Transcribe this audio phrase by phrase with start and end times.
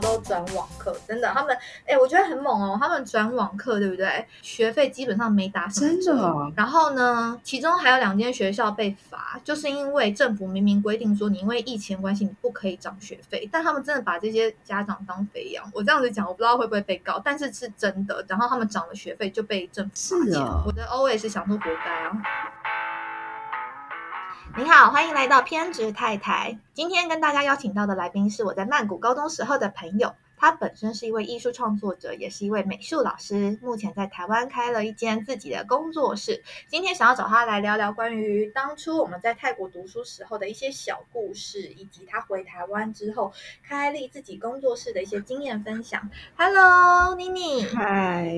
[0.00, 1.56] 多都转网课，真的，他们
[1.86, 4.26] 哎，我觉得很猛哦，他们转网课，对不对？
[4.42, 6.52] 学费基本上没打什么折。
[6.56, 15.64] 然后呢，其中还有两间学校被罚，就是因为政府明明规定说你因为疫情关系你不可以涨学费，但他们真的把这些家长当肥羊。
[15.72, 18.24] 我这样子讲，我不知道会不会被告，但是是真的。
[18.28, 20.42] 然后他们涨了学费就被政府罚钱。
[20.66, 22.12] 我的 O A 是想说活该啊。
[24.56, 26.56] 你好，欢迎来到偏执太太。
[26.74, 36.42] 今天跟大家邀请到的来宾是我在曼谷高中时候的朋友，他本身是一位艺术创作者，也是一位美术老师，目前在台湾开了一间自己的工作室。
[36.68, 43.32] 今天想要找他来聊聊关于当初我们在泰国读书时候的一些小故事，以及他回台湾之后
[43.66, 46.10] 开立自己工作室的一些经验分享。
[46.36, 47.64] Hello，妮妮。
[47.64, 48.34] 嗨。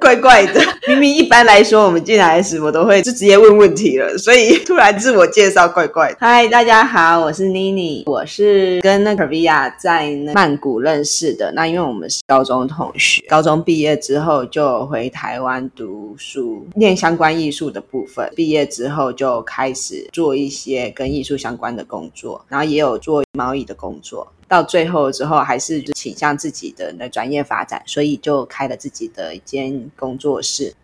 [0.00, 6.16] 怪怪的，明明一般来说我们进来时我都会就直接问问题了，所以 突然自我介绍怪怪的。
[6.18, 11.52] 嗨，大家好，我是妮妮，我是跟那 Kavia 在曼谷认识的。
[11.52, 18.30] 那因为我们是高中同学，高中毕业之后就回台湾读书，念相关艺术的部分。
[18.34, 24.26] 毕业之后就开始做一些跟艺术相关的工作，然后也有做贸易的工作。
[24.46, 30.74] 到最后之后，还是倾向自己的那专业发展，所以就开了自己的一间工作室。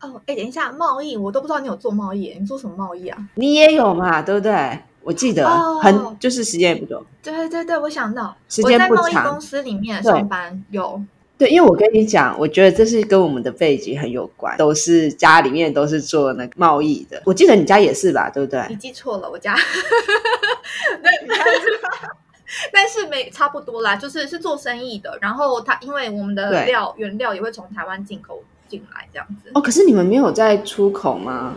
[0.00, 3.28] 哦，哎，等一下，贸易我都不知道你有做贸易，你做什么贸易啊？
[3.36, 4.76] 你也有嘛，对不对？
[5.02, 5.48] 我记得
[5.80, 7.04] 很就是时间也不多。
[7.22, 9.30] 对对对，我想到时间不长。
[9.30, 11.02] 公司里面上班有。
[11.38, 17.20] 对，因为我跟你讲，我觉得这是跟我们的背景很有关，都是家里面都是做那个贸易的。
[17.24, 18.64] 我记得你家也是吧，对不对？
[18.68, 19.56] 你记错了，我家。
[22.72, 25.18] 但是没差不多啦，就是是做生意的。
[25.20, 29.50] 然后他因为我们的料原料也会从台湾进口进来，这样子。
[29.54, 31.56] 哦，可是你们没有在出口吗？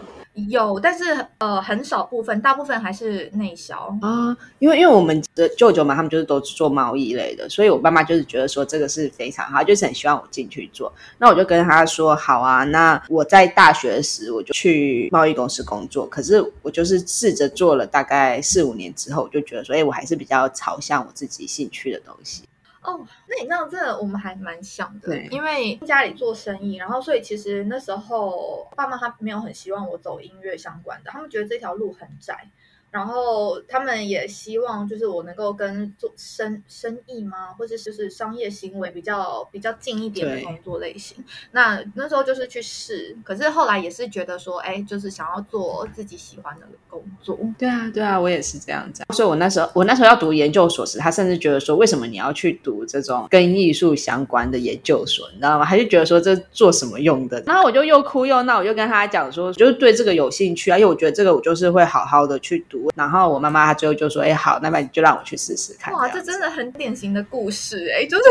[0.50, 4.36] 有，但是呃很少部分，大部分还是内销啊。
[4.60, 10.92] 因为因为我们的舅舅嘛，他们就是都做贸易类的，所以我爸妈就是觉得说这个是非常好，就是很希望我进去做。
[11.18, 12.64] 那我就跟他说好啊。
[12.66, 22.44] 那我在大学时我就去贸易公司工作，可是我就是试着做了大概四五年之后，我就觉得说，哎，我还是比较朝向我自己兴趣的东西。
[22.86, 32.48] 哦，那你知道，这我们还蛮像的，对，因为家里做生意，然后所以其实那时候爸妈他没有很希望我走音乐相关的，他们觉得这条路很窄。
[32.96, 41.18] 然后他们也希望，就是我能够跟做生生意吗，或者就是商业行为比较比较近一点的工作类型。
[41.52, 47.38] 那那时候就是去试，可是后来也是觉得说，哎，就是想要做自己喜欢的工作。
[47.60, 49.04] 对啊，对啊，我也是这样子。
[49.14, 55.28] 所以我那时候我那时候要读研究所时，他甚至觉得说，为什么你要去读这种跟艺术相关的研究所？
[55.32, 55.66] 你知道吗？
[55.66, 57.44] 他就觉得说这做什么用的？
[57.46, 62.85] 然后我就又哭又闹，我就跟他讲说，就是对这个有兴趣啊，因为我觉得这个我就是会好好的去读。
[62.96, 68.24] 然后我妈妈她最后就说：“哎，好，那么你就让我去试试看。”哇，这真的很典型的故事哎，就是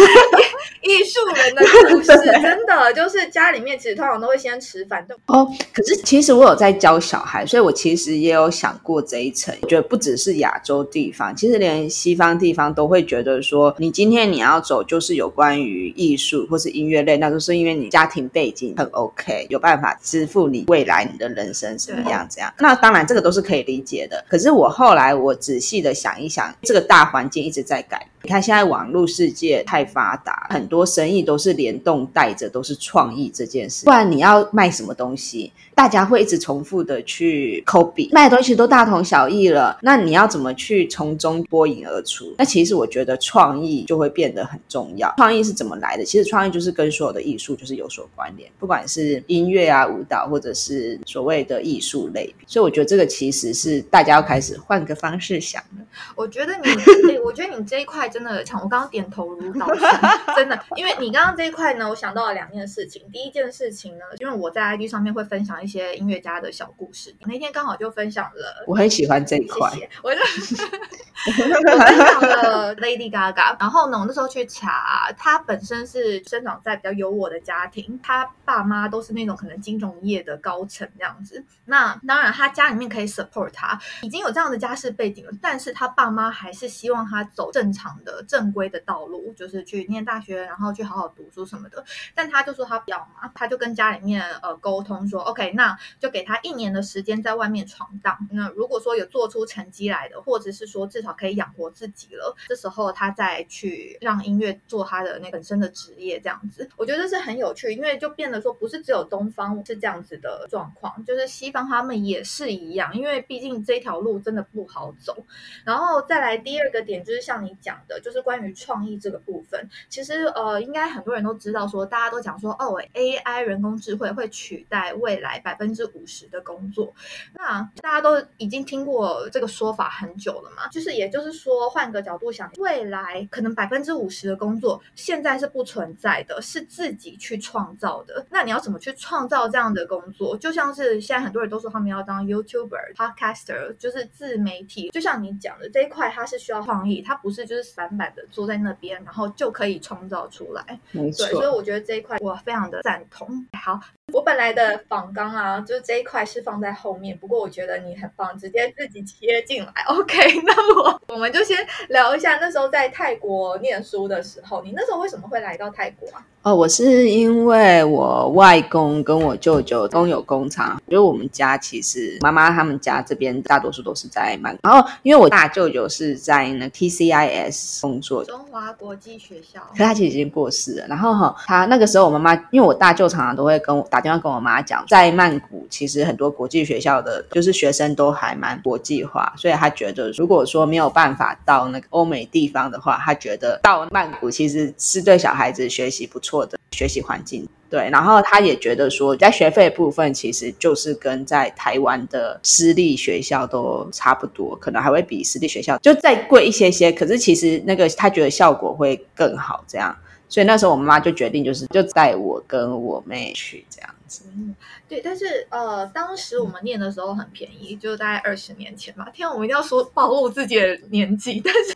[0.82, 5.48] 艺术人的故事， 真的就是家里面其实通常都会先吃饭对哦。
[5.72, 9.54] 可是其实我有在教小孩，所以我其实也有想过这一层。
[9.62, 22.52] 我觉得不只是亚洲地方，其实连西方地方都会觉得说，你今天你要走就是有关于艺术或是音乐类，那都是因为你家庭背景很 OK，有办法支付你未来你的人生什么样这样。
[22.58, 24.06] 那当然这个都是可以理解。
[24.06, 28.06] 的，可是我后来我仔细的想一想，这个大环境一直在改。
[28.24, 33.84] 你看现在网络世界太发达，很多生意都是联动带着，都是创意这件事。
[33.84, 39.76] 不然你要卖什么东西，大家会一直重复的去 copy，卖的东西都大同小异了。
[39.82, 42.32] 那你要怎么去从中脱颖而出？
[42.38, 45.12] 那其实我觉得创意就会变得很重要。
[45.16, 46.04] 创意是怎么来的？
[46.04, 52.32] 其实创意就是跟所有的艺术就是有所关联，不管是音乐啊、舞蹈，或者是所谓的艺术类。
[52.46, 55.84] 所以我觉得这个其实是大家要开始换个方式想的。
[56.14, 58.11] 我觉得你， 我觉得你这一块。
[58.12, 60.00] 真的，我刚刚点头如捣蒜，
[60.36, 63.02] 真的，因为你刚刚这一块呢，我想到了两件事情。
[63.10, 69.70] 第一件事情呢，因为我在 IG 上面会分享一些音乐家的小故事，那天刚好就分享了，我很喜欢这一块，
[70.02, 70.20] 我就
[71.26, 73.56] 我分享了 Lady Gaga。
[73.58, 81.44] 然后呢，我那时候去查，她本身是生长在比较有我的家庭，她爸妈都是那种可能金融业的高层这样子。
[81.64, 87.98] 那当然，她家里面可以 support 她，已经有这样的家世背景了，但是她爸妈还是希望她走正常。
[88.04, 91.84] 的正规的道路就是去念大学，然后去好好读书什么的。
[92.14, 98.16] 但他就说他不要嘛，他就跟家里面呃沟通说，OK，那就给他一年的时间在外面闯荡。
[98.30, 115.24] 那如果说有做出成绩来的，或者是说至少可以养活自己了，这时候他再去让音乐做他的那本身的职业，这样子，我觉得是很有趣，因为就变得说不是只有东方是这样子的状况，就是西方他们也是一样，因为毕竟这条路真的不好走。
[115.64, 126.94] 然后再来第二个点，就是像你讲的，就是关于创意这个部分，其实呃，应该很多人都知道，说大家都讲说，哦，AI 人工智慧会取代未来百分之五十的工作，
[127.34, 138.24] 那大家都已经听过这个说法很久了嘛，就是也就是说，换个角度想，未来可能百分之五十的工作现在是不存在的，是自己去创造的。
[138.30, 140.36] 那你要怎么去创造这样的工作？
[140.36, 144.90] 就像是现在很多人都说他们要当 YouTuber、Podcaster，就是自媒体。
[144.90, 150.80] 就像你讲的这一块，它是需要创意，它不是就是散板的坐在那边，然后就可以创造出来。
[150.92, 153.46] 没错，所以我觉得这一块我非常的赞同。
[153.52, 153.80] 好。
[154.10, 157.16] 我本来的仿纲啊，就是这一块是放在后面。
[157.16, 159.72] 不过我觉得你很棒，直接自己切进来。
[159.88, 161.56] OK，那么我们就先
[161.88, 166.26] 聊一下那时候在泰国念书的时候，你那时候为什么会来到泰国啊？
[166.42, 174.58] 哦，我是因为我外公跟我舅舅都有工厂，因为我们家其实妈妈他们家这边大多数都是在曼。
[174.60, 180.86] 然后因为我大舅舅是在那 TCIS 工作，中华国际学校，可他其实已经过世了。
[180.88, 184.02] 然后哈，他那个时候我妈妈，因为我大舅常常都会跟我打。
[184.02, 197.48] 电话跟我妈讲，在曼谷其实很多国际学校的，就是学生都还蛮国际化，所以他觉得如果说没有办法到那个欧美地方的话，他觉得到曼谷其实是对小孩子学习不错的学习环境。
[197.70, 209.96] 对，然后他也觉得说，在学费部分其实就是跟在台湾的私立学校都差不多，可能还会比私立学校就再贵一些些，可是其实那个他觉得效果会更好，这样。
[210.32, 214.22] 所以那时候我妈妈就决定，就是就带我跟我妹去这样子。
[214.34, 214.56] 嗯，
[214.88, 219.06] 对，但是呃，当时我们念的时候很便宜，就大概二十年前吧。
[219.12, 221.74] 天，我们一定要说暴露自己的年纪，但是，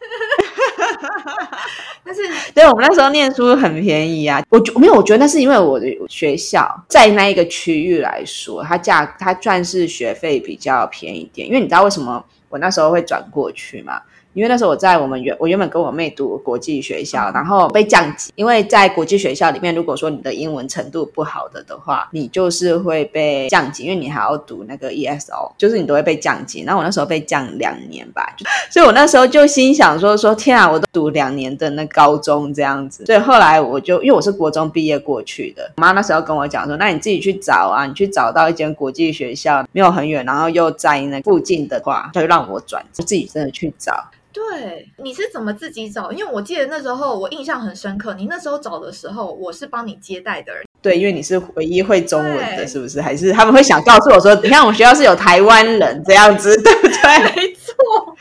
[2.03, 2.23] 但是，
[2.55, 4.43] 对我们那时候念书很便宜啊。
[4.49, 11.47] 我没有，我觉得那是因为我的学校在那一个区域来说，它价它算是学费比较便宜点。
[11.47, 14.01] 因为你知道为什么我那时候会转过去吗？
[14.37, 18.31] 因为那时候我在我们原我原本跟我妹读国际学校，然后被降级。
[18.35, 26.63] 因为在国际学校里面，如果说你的英文程度不好的的话，你就是会被降级，因为你还要读那个 ESO，就是你都会被降级。
[26.65, 28.37] 然后我那时候被降两年吧，
[28.71, 33.07] 所以我那时候就心想说说天啊，我都读两年的那高中这样子。
[33.07, 43.95] 所以后来我就因为我是国中毕业过去的，我妈那时候跟我讲说，那你自己去找啊，你去找到一间国际学校没有很远，然后又在那附近的话，她就让我转，就自己真的去找。
[44.37, 46.13] 对，你是怎么自己找？
[46.13, 50.63] 因为我记得那时候我印象很深刻，你那时候找的时候，我是帮你接待的人。
[50.83, 53.01] 对，因为你是唯一会中文的，是不是？
[53.01, 57.19] 还是他们会想告诉我说，你看我们学校是有台湾人这样子，对不对？
[57.35, 58.16] 没错，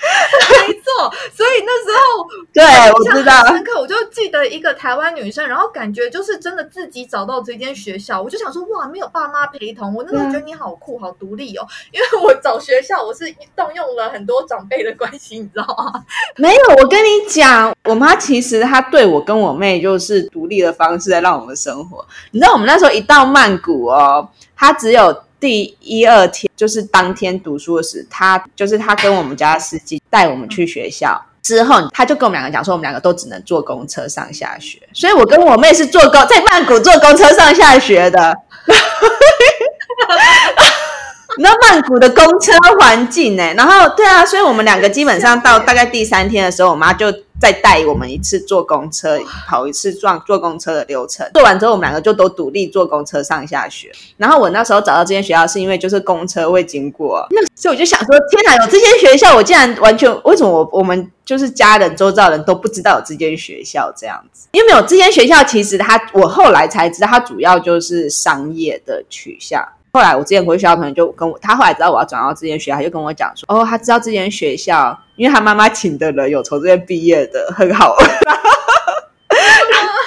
[2.56, 2.64] 对
[2.94, 11.68] 我知道深刻，我就记得一个台湾女生，然后感觉就是真的自己找到这间学校，我就想说哇，没有爸妈陪同，我那时候觉得你好酷，好独立哦。
[11.92, 13.26] 因为我找学校，我是
[13.56, 16.02] 动用了很多长辈的关系，你知道吗？
[16.38, 22.06] 没有，我跟你讲，我妈其实她对我跟我妹就是独立的方式在让我们生活。
[22.32, 25.24] 你知道我们那时候一到曼谷哦，她只有。
[25.38, 38.36] 第一二天就是当天读书的时，他就是他跟我们家司机带我们去学校之后，他就跟我们两个讲说，我们两个都只能坐公车上下学，所以我跟我妹是坐公在曼谷坐公车上下学的。
[41.38, 43.54] 那曼谷的公车环境呢？
[43.56, 47.14] 然后对啊，所以我们两个基本上到大概第三天的时候，我妈就。
[47.46, 51.30] 再带我们一次坐公车，跑一次撞坐公车的流程。
[51.36, 53.92] 做完之后，我们两个就都独立坐公车上下学。
[54.18, 64.48] 然后我那时候找到这间学校，是因为就是公车会经过，那所以我就想说：天哪，有这间学校，我竟然完全为什么我我们就是家人周遭人都不知道有这间学校这样子？
[64.52, 69.64] 因为没有这间学校，其实它我后来才知道，它主要就是商业的取向。
[69.96, 77.96] 后来我之前回学校朋友就跟我，他后来知道我要转到这间学校，就跟我讲说：哦，他知道这间学校，因为他妈妈请的人有从这边毕业的，很好。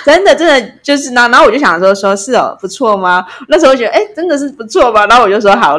[0.09, 3.27] 真的，真的就是那，然后我就想说，说是哦，不错吗？
[3.49, 5.05] 那时候觉得，哎，真的是不错吗？
[5.07, 5.77] 然后我就说好。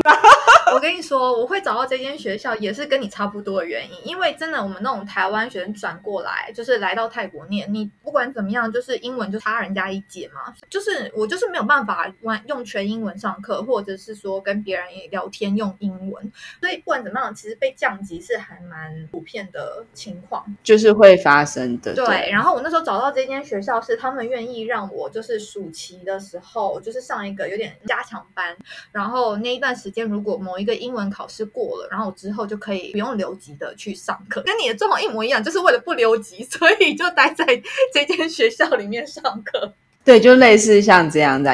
[0.72, 10.54] 我跟你说，我会找到这间学校也是跟你差不多的原因，因为真的，我们那种台湾学生转过来，就是来到泰国念，你不管怎么样，就是英文就差人家一截嘛。
[10.70, 16.32] 就是我就是没有办法完用全英文上课，或者是说跟别人聊天用英文，
[16.62, 21.96] 所以不管怎么样，其实被降级是还蛮普遍的情况，就是会发生的。
[21.96, 24.19] 对，然后我那时候找到这间学校是他们。
[24.20, 28.58] 们愿意让我就是暑期的时候，就是上一个有点加强班，
[28.92, 37.46] 然后那一段时间如果某一个英文考试过了，然后我之后就可以不用留级的去上课，跟你的状况一模一样，就是为了不留级， 所以就待在
[37.94, 39.74] 这间学校里面上课。
[40.04, 41.50] 对，就类似像这样子。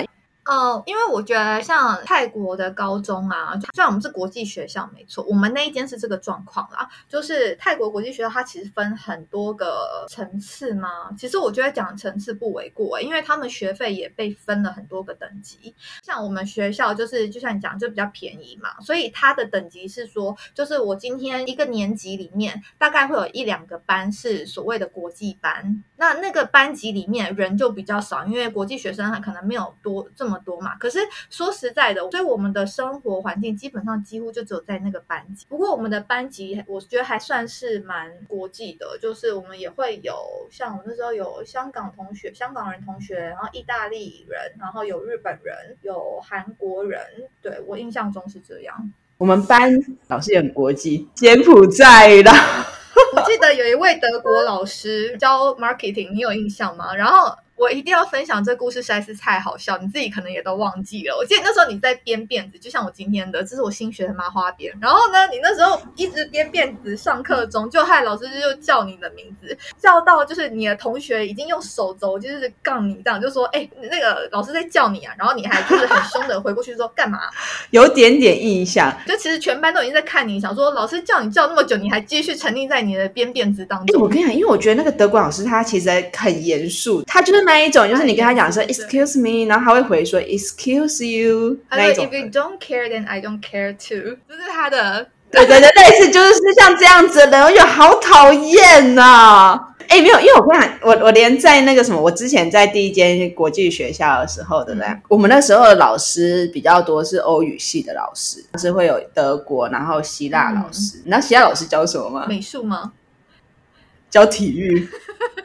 [0.48, 6.88] 嗯，因为我觉得像泰国的高中啊，虽然我们是国际学校，没错，我们那一间是这个状况啦。
[7.10, 10.88] 就是泰国国际学校，它其实分很多个层次嘛。
[11.18, 15.74] 其实我觉得讲层次不为过，因为他们学费也被分了很多个等级。
[16.04, 30.35] 像我们学校就是就像你讲，就比较便宜嘛，所以它的等级是说，就是我今天一个年级里面大概会有一两个班是所谓的国际班，那那个班级里面人就比较少，因为国际学生他可能没有多这么。
[30.39, 30.75] 多嘛？
[30.77, 31.00] 可是
[31.30, 35.46] 说实在的，所以我们的生活环境基本上几乎就只有在那个班级。
[35.50, 40.15] 不过我们的班级，我觉得还算是蛮国际的，就是我们也会有
[40.50, 47.01] 像我那时候有香港同学、香港人同学，然后意大利人，然后有日本人，有韩国人。
[47.42, 48.92] 对我印象中是这样。
[49.18, 49.72] 我们班
[50.08, 52.32] 老师也很国际，柬埔寨的。
[53.15, 56.96] 我记得有一位德国老师教 marketing，你有印象吗？
[56.96, 57.36] 然后。
[57.55, 61.15] 我一定要分享这故事，实在是太好笑，你自己可能也都忘记了。
[61.15, 64.74] 我记得那时候你在编辫子，就像我今天的，这是我新学的麻花辫。
[64.81, 77.19] 然后呢，你那时候一直编辫子，上课中就害老师就叫你的名字，叫到就是你的同学已经用手肘就是杠你这样，就说：“哎，那个老师在叫你啊！”然后你还就是很凶的回过去说：“干嘛？”
[77.71, 84.01] 有点点印象，就其实全班都已经在看你，想说老师叫你叫那么久，你还继续沉溺在你的编辫子当中。
[84.01, 87.45] 我跟你讲，因为我觉得那个德国老师他其实很严肃，他就是。
[87.46, 91.58] 那一种就是你跟他讲说 excuse me，然后他会回说 excuse you。
[91.70, 92.06] 那种。
[92.06, 94.18] If you don't care, then I don't care too。
[94.28, 99.60] 这是他的， 对对对，类似就是像这样子的人，我觉得好讨厌呐。
[99.88, 104.88] 哎，没有，因为我跟你讲，我我连在那个什么，我之前在第一间国际学校的时候，对不对？
[105.08, 110.98] 我们那时候的老师比较多是欧语系的老师，是会有德国，然后希腊老师。
[111.04, 112.25] 你知道希腊老师教什么吗？
[112.28, 112.94] 美术吗？
[114.10, 114.90] 教体育。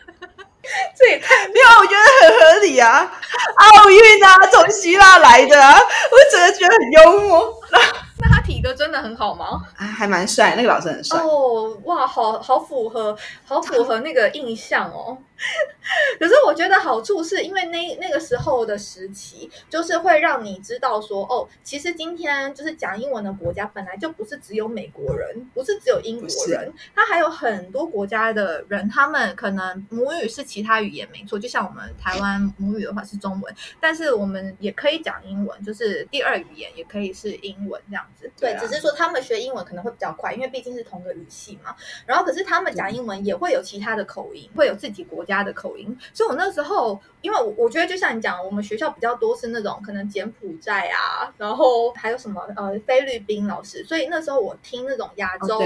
[0.96, 3.10] 这也太没有，我觉得很合理啊！
[3.56, 7.60] 奥运啊，从希腊来的啊，我真的觉得很幽默。
[8.22, 9.62] 那他体格真的很好吗？
[9.76, 11.76] 啊，还蛮帅，那个老师很帅哦。
[11.84, 15.16] 哇，好好符合，好符合那个印象哦。
[16.18, 38.30] 可是我觉得好处是因为那那个时候的时期，就是会让你知道说，哦，其实今天就是讲英文的国家本来就不是只有美国人，不是只有英国人，他还有很多国家的人，他们可能母语是其他语言没错，就像我们台湾母语的话是中文，但是我们也可以讲英文，就是第二语言也可以是英文这样子。
[38.38, 41.74] 对，只是说他们学英文可能会比较快，因为毕竟是同个语系嘛。
[42.06, 45.96] 然后，可是他们讲英文也会有其他的口音，会有自己国家的口音。
[46.12, 53.84] 所以我那时候，因为我我觉得就像你讲，我们学校比较多是那种可能柬埔寨啊，然后还有什么呃菲律宾老师。
[53.84, 55.60] 所以那时候我听那种亚洲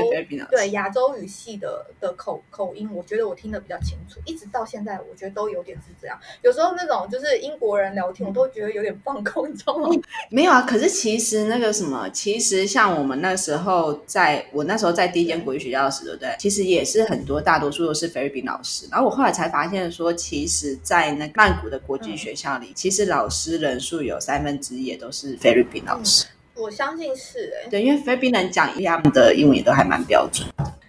[0.50, 4.20] 对亚洲语系的的口口音，我觉得我听得比较清楚。
[4.26, 6.18] 一直到现在，我觉得都有点是这样。
[6.42, 9.88] 有时候那种就是英国人聊天，我都觉得有点放空，你知道吗？
[10.28, 16.34] 没有啊，可是其实那个什么，其其实像我们那时候，在我那时候在第一间国语学校的时，对不对？
[16.36, 18.88] 其实也是很多，大多数都是菲律宾老师。
[18.90, 26.26] 然后我后来才发现说，其实，在那曼谷的国际学校里，其实老师人数有三分之一也都是菲律宾老师。
[26.56, 30.44] 我相信是哎，对，因为菲律宾人讲他们的英文也都还蛮标准。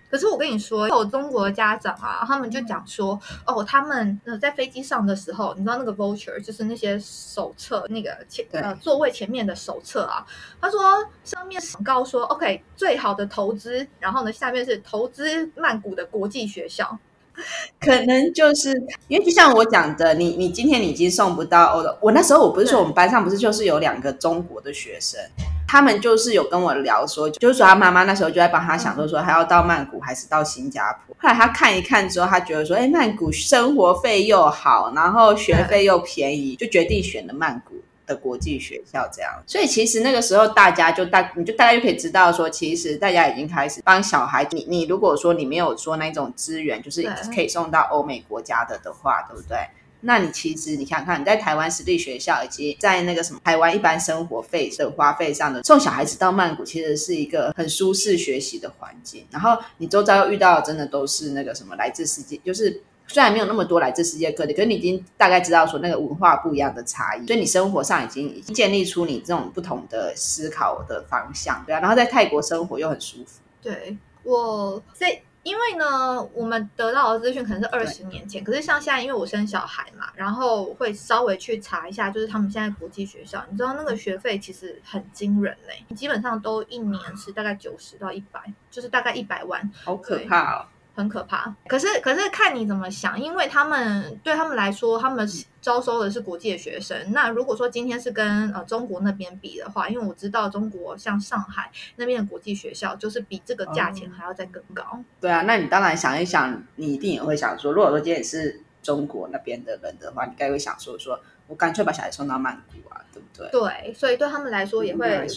[0.10, 10.25] 可是我跟你说，有中国的家长啊，他们就讲说，哦，他们在飞机上的时候，你知道那个 voucher 就是那些手册，那个前呃座位前面的手册啊，
[10.60, 10.81] 他说
[11.24, 16.98] 上面广告说，OK，最好的投资，然后呢，下面是投资曼谷的国际学校。
[17.80, 18.72] 可能就是
[19.08, 21.98] 因为就像我讲的，你你今天你已经送不到欧的。
[22.01, 25.20] 我那时候我不是说我们班上不是就是有两个中国的学生，
[25.68, 31.15] 他们就是有跟我聊说，就是说他妈妈那时候就在帮他想说说他要到曼谷还是到新加坡。
[31.20, 37.75] 后来他看一看之后，他觉得说，哎，曼谷生活费又好，然后学费又便宜，就决定选了曼谷。
[38.05, 44.47] 的国际学校这样，所以其实那个时候大家就大，你就大家就可以知道说，其实大家已经开始帮小孩。
[44.51, 49.57] 你你如果说你没有说那种资源，就是可以送到欧美国家的的话，对不对？
[50.01, 59.25] 那你其实你想看你在台湾私立学校以及在那个什么台湾一般生活费的花费上的送小孩子到曼谷，其实是一个很舒适学习的环境。
[59.31, 62.81] 然后你周遭遇到的真的都是那个什么来自世界，就是。
[63.07, 71.79] 虽然没有那么多来自世界各地，可是你已经大概知道说那个文化不一样的差异，所以你生活上已经已经建立出你这种不同的思考的方向，对啊。
[71.79, 73.41] 然后在泰国生活又很舒服。
[73.62, 90.65] 对我在，因为呢，我们得到的资讯可能是二十年前，可是像现在，因为我生小孩嘛，然后会稍微去查一下，就是他们现在国际学校，你知道那个学费其实很惊人嘞，基本上都一年是大概九十到一百，就是大概一百万，好可怕哦。
[90.96, 95.28] 很可怕，可是可是看你怎么想，因为他们对他们来说，他们
[95.62, 97.12] 招收的是国际的学生。
[97.12, 105.04] 那如果说今天是跟呃中国那边比的话，因为我知道中国像上海那边的国际学校，就是比这个价钱还要再更高。
[105.20, 113.50] 对啊，那你当然想一想，你一定也会想说，如果说今天是中国那边的人的话，你该会想说，说我干脆把小孩送到曼谷啊，对不对？
[113.52, 115.28] 对，所以对他们来说也会。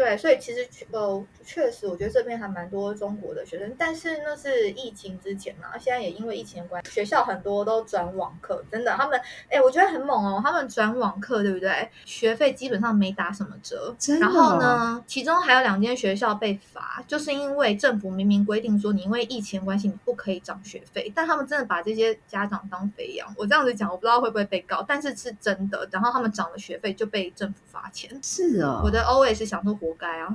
[0.00, 11.86] 对，所以其实呃，确实，我觉得这边还蛮多中国的学生，但是那是疫情之前嘛，现在也因为疫情关系，学校很多都转网课，真的，他们哎，我觉得很猛哦，他们转网课，对不对？
[12.06, 23.28] 学费基本上没打什么折，然后呢，其中还有两间学校被罚，就是因为政府明明规定说你因为疫情关系你不可以涨学费，但他们真的把这些家长当肥羊。
[23.36, 25.86] 我这样子讲，我不知道会不会被告，但是是真的。
[25.92, 28.80] 然后他们涨了学费就被政府罚钱，是哦。
[28.82, 29.89] 我的 O S 想说活。
[29.90, 30.28] 活该啊，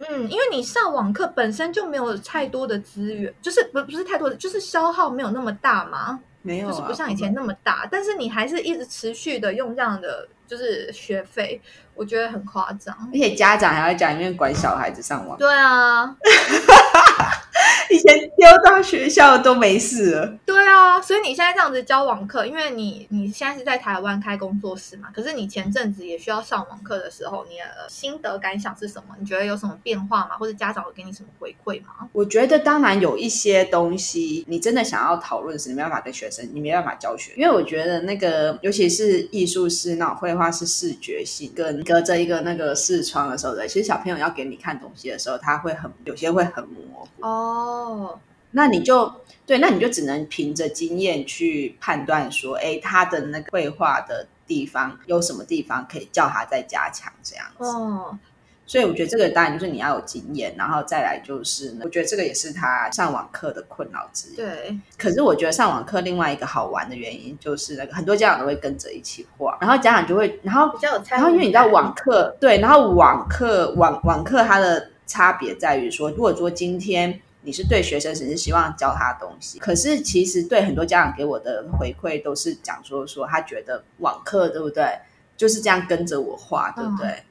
[0.00, 11.60] 嗯，因为你上网课本身就没有太多的资源，就是不不是太多的，就是消耗没有那么大嘛，没有，就是不像以前那么大，但是你还是一直持续的用这样的就是学费，
[11.94, 16.16] 我觉得很夸张，而且家长还要在家里面管小孩子上网，对啊。
[17.94, 20.38] 以前丢到学校都没事了。
[20.44, 29.14] 对啊，所以你现在这样子教网课，因为你你现在是在台湾开工作室嘛，可是你前阵子也需要上网课的时候，你的心得感想是什么？
[29.18, 30.36] 你觉得有什么变化吗？
[30.38, 32.08] 或者家长有给你什么回馈吗？
[32.12, 47.75] 我觉得当然有一些东西，你真的想要讨论时，你没办法跟学生，你没办法教学，因为我觉得那个尤其是艺术是那种绘画是视觉性，跟隔着一个那个视窗的时候的，其实小朋友要给你看东西的时候，他会很有些会很模糊哦。
[47.76, 48.18] 哦，
[48.52, 49.12] 那你就
[49.44, 57.64] 对，那你就只能凭着经验去判断说，哎，他的那个绘画的地方有什么地方可以叫他再加强这样子。
[57.64, 58.18] 哦，
[58.66, 64.36] 所以我觉得这个当然就是你要有经验，然后再来就是，我觉得这个也是他上网课的困扰之一。
[64.36, 77.20] 对，可是我觉得上网课另外一个好玩的原因就是那个很多家长都会跟着一起画，然后家长就会，然后比较有然后因为你知道网课对，然后网课网网课它的差别在于说，如果说今天。
[77.46, 84.98] 你是对学生只是希望教他东西，可是其实对很多家长给我的回馈都是讲说说他觉得网课对不对，
[85.36, 87.22] 就是这样跟着我画对不对？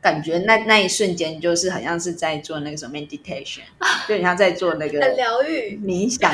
[0.00, 3.62] 感觉那那一瞬间就是好像是在做那个什么 meditation，
[4.06, 6.30] 就像在做那个疗愈冥想。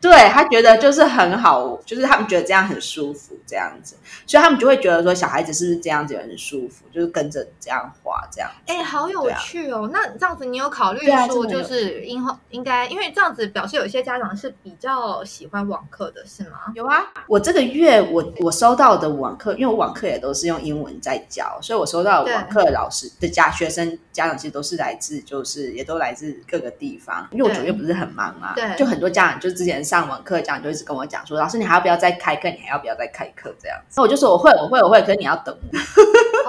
[0.00, 8.50] 对他觉得就是很好，就是他们觉得这样很舒服，这样子，所以他们就会觉得说小孩子是不是这样子很舒服，就是跟着这样画这样。
[8.66, 9.90] 哎，好有趣哦！
[9.92, 16.72] 那这样子你有考虑说，就是应应该，因为这样子表示有些家长是比较喜欢网课的，是吗？
[16.74, 29.84] 有啊，我这个月我我收到的网课，因为我网课也都是用英文在教，所以我收到网课老师的家学生家长其实都是来自，就是也都来自各个地方，因为我九月不是很忙嘛，对，就很多家长就之前。
[29.90, 32.48] 上完课这样就一直跟我讲说，老师你还要不要再开课？
[32.48, 33.52] 你还要不要再开课？
[33.60, 35.00] 这样，那我就说我会，我会，我会。
[35.00, 35.78] 可是你要等我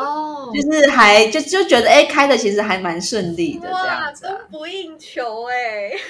[0.01, 5.91] 哦，就是还就就觉得哎，开的其实还蛮顺利的，这样子，供不应求哎。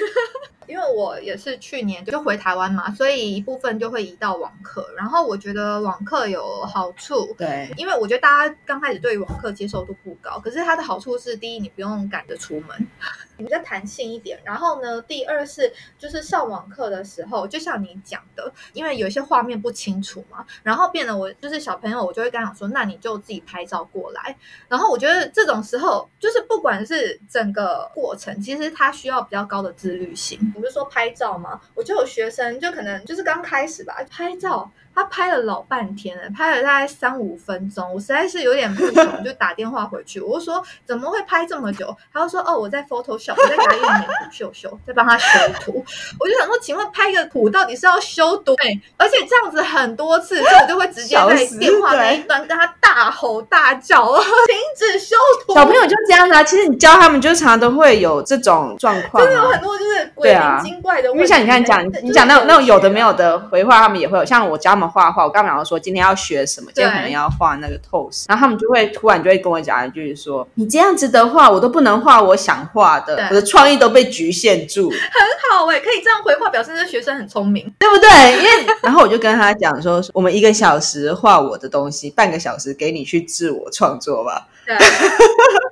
[0.67, 4.87] 因为我也是去年就回台湾嘛，所以一部分就会移到网课。
[4.95, 12.87] 然后我觉得网课有好处，对，因为我觉得大家刚开始对于网课接受度不高，可是它的好处是，第一，你不用赶着出门，
[13.35, 14.39] 比较弹性一点。
[14.45, 24.35] 然后呢，第二是就是上网课的时候，就像你讲的，因为有一些画面不清楚嘛，然后变得我就是小朋友，我就会跟他说，那你就自己拍照过来。
[24.67, 30.39] 然后我觉得这种时候，就是不管是整个过程，其实它需要比较高的自律性。
[30.51, 31.59] 不是说拍照吗？
[31.75, 34.71] 我就有学生，就可能就是刚开始吧，拍照。
[34.93, 41.95] 他拍了老半天了，拍了大概三五分钟，我实在是有点不懂， 就打电话回去，我就说怎么会拍这么久？
[42.13, 45.85] 他就说哦，我在 Photoshop，我在给他用美图秀秀，在帮他修图。
[46.19, 48.81] 我就想说，请问拍一个图到底是要修多对？
[48.97, 55.53] 而且这样子很多次，所以我就会直接在电话那一端跟他大吼大叫， 停止修图。
[55.53, 61.09] 小朋友就这样子啊，其实你教他们，就常常都会有这种状况，真的有很多就是鬼灵精怪的。
[61.11, 64.25] 因为像你看讲，你讲那种那种有的没有的回话，他们也会有。
[64.25, 64.80] 像我教。
[64.87, 78.09] 画画，我刚刚说今天要学什么，今天可能要画那个透视，然后他们就会突然就会跟我讲一句说：“你这样子的话，我都不能画我想画的，我的创意都被局限住。”很好哎，可以这样回话，表示这学生很聪明，对不对？
[78.37, 84.47] 因为然后我就跟他讲说：“我们一个小时画我的东西，半个小时给你去自我创作吧。”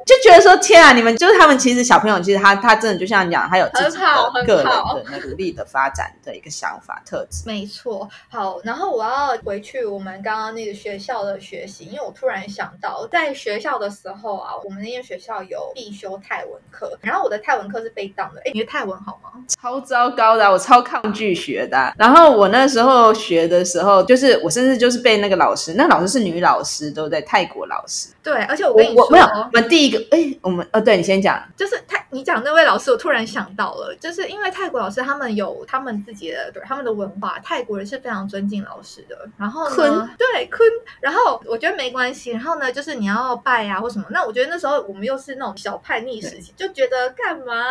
[0.09, 7.43] 就觉得说天啊，你们就是他们，其实小朋友其实他他真的就像你讲，他有自己的个人的那独立的发展的一个想法特质。
[7.45, 18.41] 没错，好，然后我要回去我们刚刚那个学校的学习，因为我突然想到，在学校的时候啊，我们那间学校有必修泰文课，然后我的泰文课是被当的。
[18.47, 19.29] 哎，你的泰文好吗？
[19.47, 21.93] 超糟糕的，我超抗拒学的。
[21.97, 28.09] 然后我那时候学的时候，就是我甚至就是被那个老师，那个老师是女老师，都在泰国老师。
[28.23, 39.17] 对，而且我跟你说，没有，我们第一个，哎，我们呃，对你先讲，就是泰，你讲那位老师，我突然想到了，就是因为泰国老师他们有他们自己的对他们的文化，泰国人是非常尊敬老师的。
[39.37, 40.67] 然后呢，对坤，
[41.01, 42.31] 然后我觉得没关系。
[42.31, 47.65] 然后呢，就是你要拜啊或什么，那我觉得那时候我们又是那种小叛逆时期，就觉得干嘛？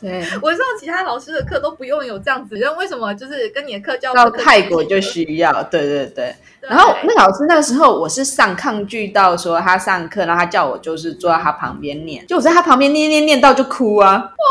[0.00, 5.62] 对， 我上其他老师的课都不用有这样子，为什么就是跟你的课教到泰国就需要？
[5.64, 6.34] 对对对。
[6.60, 14.14] 然后那老师那个时候我是上抗拒到说他上课，然后他叫我就是坐在他旁边念，就我在他旁边念念念到就哭啊！
[14.14, 14.44] 哇，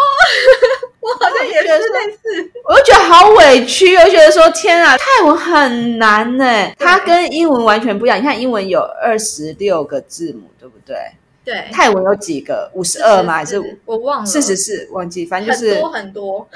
[0.99, 8.17] 我好像也是类似，我就觉得好委屈，我觉得说天啊，泰文很难呢，它跟英文完全不一样。
[8.17, 10.95] 你看英文有二十六个字母，对不对？
[11.43, 12.71] 对，泰文有几个？
[12.73, 13.33] 五十二吗？
[13.33, 14.25] 还是我忘了？
[14.25, 16.47] 四十四，忘记，反正就是很多很多。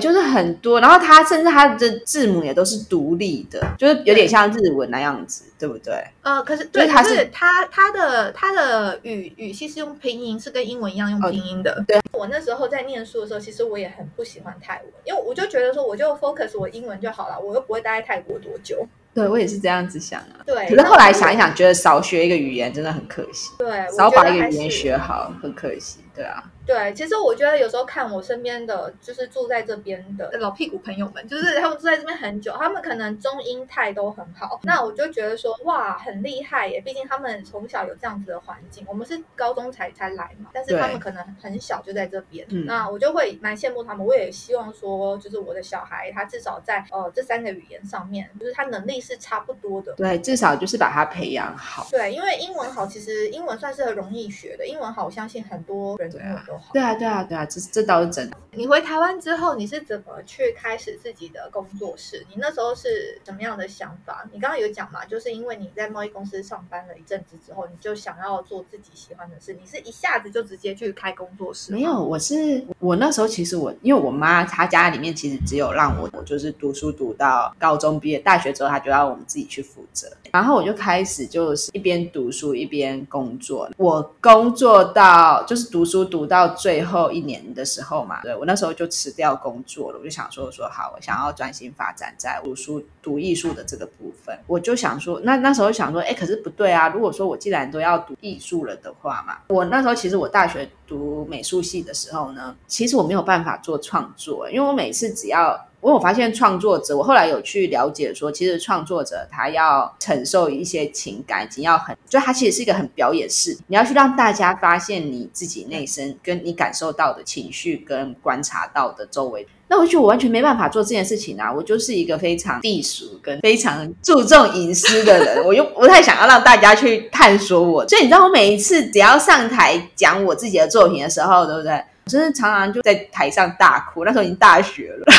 [0.00, 5.94] 就是很多，然后它甚至它的字母也都是独立的，就是有点像日文那样子，对不对？
[6.22, 11.84] 呃，可是对，它是它它的它的语语系是用拼音，是跟英文一样用拼音的。
[11.86, 18.86] 对，我那时候在念书的时候，其实我也很不喜欢泰文，因为我就觉得说，我就 focus 我英文就好了，我又不会待在泰国多久。
[19.14, 20.42] 对，我也是这样子想啊。
[20.44, 23.52] 对，可是后来想一想，觉得少学一个语言真的很可惜。
[23.56, 26.00] 对，少把一个语言学好，很可惜。
[26.14, 26.42] 对啊。
[26.66, 34.58] 对，其实我觉得有时候看我身边的就是住在这边的老屁股朋友们，就是他们住在这边很久，他们可能中英泰都很好。
[34.62, 36.80] 那我就觉得说，哇，很厉害耶！
[36.80, 42.46] 毕竟他们从小有这样子的环境，我们是高中才才来嘛，但是他们可能很小就在这边。
[42.64, 44.06] 那我就会蛮羡慕他们。
[44.06, 49.92] 我也希望说，就是我的小孩他至少在呃这三个语言上面，就是他能力是差不多的。
[49.96, 51.86] 对，至少就是把他培养好。
[51.90, 54.66] 对，因为英文好，其实英文算是很容易学的。
[54.66, 57.28] 英文好，我相信很多人对啊，对啊，对。
[57.28, 58.36] 对啊，这这倒是真的。
[58.56, 62.24] 你回台湾之后，你是怎么去开始自己的工作室？
[62.30, 64.24] 你那时候是什么样的想法？
[64.32, 69.52] 你刚刚有讲嘛，就是因为你在贸易公司上班了一阵子之后，你就想要做自己喜欢的事。
[69.60, 71.72] 你是一下子就直接去开工作室？
[71.72, 80.08] 没有，我是我那时候其实我因为我妈她家里面其实只有让我我就是读书读到高中毕业，大学之后她就要我们自己去负责。
[80.32, 83.68] 然后我就开始就是一边读书一边工作。
[83.76, 87.24] 我工作到就是读书书读到最后一。
[87.24, 94.38] 年的时候嘛，对我那时候就辞掉工作了，我就想说说好，我想要专心发展在读书读艺术的这个部分。
[94.46, 96.88] 我就想说，那那时候想说，哎，可是不对啊！
[96.88, 105.58] 如果说我既然都要读艺术了的话嘛，我那时候其实我大学读美术系的时候呢，其实我没有办法做创作，因为我每次只要。
[105.84, 119.46] 因为我发现创作者，我后来有去了解说，其实创作者他要承受一些情感，已经要很，就他其实是一个很表演式，你要去让大家发现你自己内心跟你感受到的情绪跟观察到的周围。
[119.68, 121.52] 那我觉得我完全没办法做这件事情啊！
[121.52, 127.86] 我就是一个非常避俗跟非常注重隐私的人，我又不太想要让大家去探索我。
[127.86, 131.72] 所以你知道，我每一次只要上台讲我自己的作品的时候，对不对？
[132.04, 134.04] 我真的常常就在台上大哭。
[134.04, 135.12] 那时候已经大学了。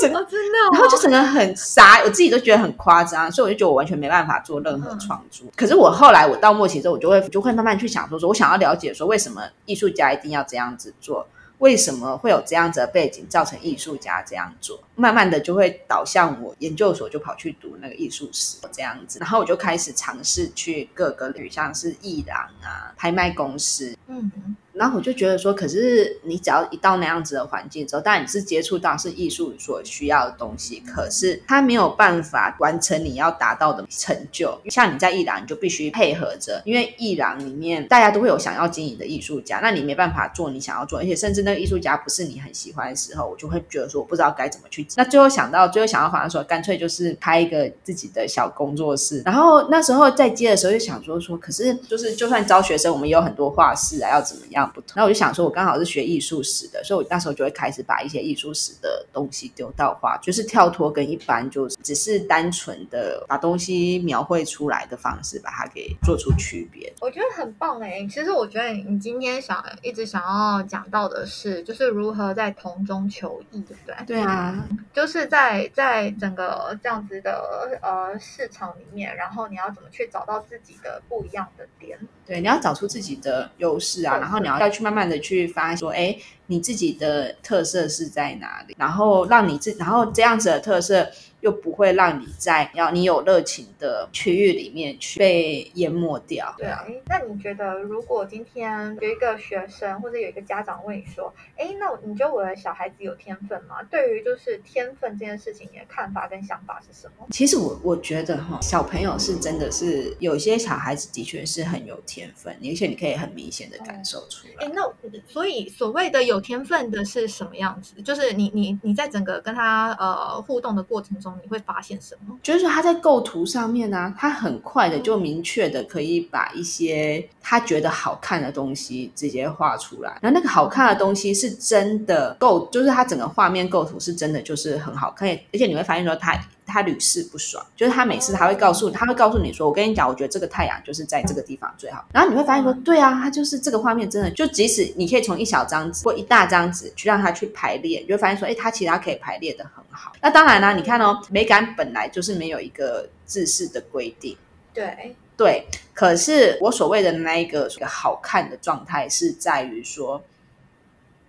[0.00, 5.46] 真的，真的，然后就整个很傻，我自己都觉得很夸张，所以我就觉得我完全没办法做任何创作。
[5.56, 11.26] 可是我后来我到末期之后，我就会就会慢慢去想说，说我想要了解说为什么艺术家一定要这样子做，
[11.58, 14.78] 为什么会有这样子的背景造成艺术家这样做。
[14.94, 24.56] 慢慢的就会导向我研究所就跑去读那个艺术史这样子，然后我就开始尝试去各个领域，像是艺廊啊、拍卖公司，嗯。
[24.76, 34.58] 然后我就觉得说，可是你只要一到那样子的环境之后，当然你是接触到是艺术所需要的东西，可是它没有办法完成你要达到的成就。
[34.68, 44.86] 像你在艺廊，你就必须配合着，因为艺廊里面大家都会有想要经营的艺术家，那你没办法做你想要做，而且甚至那个艺术家不是你很喜欢的时候，我就会觉得说，我不知道该怎么去。
[44.96, 49.22] 那最后想到，最后想到，好像说干脆就是开一个自己的小工作室。
[49.24, 54.65] 然后那时候在接的时候就想说说，可是就是就算招学生，我们也有很多画室啊，要怎么样？
[54.72, 66.92] 不同，那我就想说，我刚好是学艺术史的，所以我那时候就会开始把一些艺术史的东西丢到画，就是跳脱跟一般就是只是单纯的把东西描绘出来的方式，把它给做出区别。
[67.00, 74.06] 我觉得很棒哎，其实我觉得你今天想一直想要讲到的是，就是如何在同中求异，对不对？
[74.06, 81.98] 对啊，就是在在整个这样子的呃市场里面，然后你要怎么去找到自己的不一样的点？
[82.26, 91.08] 对，你要找出自己的优势啊，然后你要要去慢慢的去发现说，哎，你自己的特色是在哪里，然后让你自，然后这样子的特色。
[91.40, 96.52] 又不会让你在要你有热情的区域里面去被淹没掉。
[96.58, 107.26] 对啊，那你觉得如果今天有一个学生或者有一个家长问你说：“哎，那你觉得我的小孩子有天分吗？”对于就是天分这件事情，你的看法跟想法是什么？
[107.30, 114.66] 其实我我觉得哈，小朋友是真的是有些小孩子的确是很有天分，而且你可以很明显的感受出来。
[114.66, 114.82] 哎，那
[115.28, 118.00] 所以所谓的有天分的是什么样子？
[118.02, 121.26] 就是你你你在整个跟他呃互动的过程中。
[121.42, 122.38] 你会发现什么？
[122.42, 130.18] 就是说他在构图上面呢，他很快的就明确的可以把一些他觉得好看的东西直接画出来。
[130.22, 136.32] 然后那个好看的东西是真的构，就是他整个画面构图是真的就是很好看，而且你会发现说他。
[136.66, 142.04] 他屡试不爽，就是他每次他会告诉他会告诉你说，我跟你讲，我觉得这个太阳就是在这个地方最好。
[142.12, 150.12] 然后你会发现说，对啊，他就是这个画面真的，就即使你可以从一小张纸或一大张纸去让他去排列，你就发现说，哎，他其实他可以排列的很好。
[150.20, 154.36] 那当然啦，你看哦，美感本来就是没有一个制式的规定，
[154.74, 155.66] 对对。
[155.94, 160.22] 可是我所谓的那一个好看的状态是在于说。